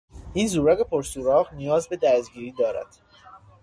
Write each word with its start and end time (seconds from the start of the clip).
این 0.33 0.47
زورق 0.47 0.81
پر 0.81 1.03
سوراخ 1.03 1.53
نیاز 1.53 1.87
به 1.89 1.97
درزگیری 1.97 2.51
دارد. 2.51 2.95